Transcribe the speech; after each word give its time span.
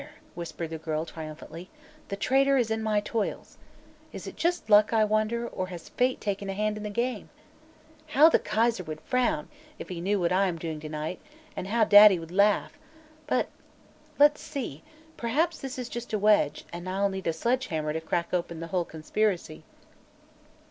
whispered 0.33 0.71
the 0.71 0.79
girl, 0.79 1.05
triumphantly; 1.05 1.69
"the 2.07 2.15
traitor 2.15 2.57
is 2.57 2.71
in 2.71 2.81
my 2.81 2.99
toils. 3.01 3.59
Is 4.11 4.25
it 4.25 4.35
just 4.35 4.67
luck, 4.67 4.91
I 4.93 5.05
wonder, 5.05 5.47
or 5.47 5.67
has 5.67 5.89
fate 5.89 6.19
taken 6.19 6.49
a 6.49 6.53
hand 6.55 6.75
in 6.75 6.81
the 6.81 6.89
game? 6.89 7.29
How 8.07 8.27
the 8.27 8.39
Kaiser 8.39 8.83
would 8.83 8.99
frown, 9.01 9.47
if 9.77 9.89
he 9.89 10.01
knew 10.01 10.19
what 10.19 10.31
I 10.31 10.47
am 10.47 10.57
doing 10.57 10.79
to 10.79 10.89
night; 10.89 11.21
and 11.55 11.67
how 11.67 11.83
Daddy 11.83 12.17
would 12.17 12.31
laugh! 12.31 12.79
But 13.27 13.49
let's 14.17 14.41
see! 14.41 14.81
perhaps 15.17 15.59
this 15.59 15.77
is 15.77 15.87
just 15.87 16.13
a 16.13 16.17
wedge, 16.17 16.65
and 16.73 16.89
I'll 16.89 17.09
need 17.09 17.27
a 17.27 17.31
sledge 17.31 17.67
hammer 17.67 17.93
to 17.93 18.01
crack 18.01 18.33
open 18.33 18.59
the 18.59 18.65
whole 18.73 18.85
conspiracy." 18.85 19.65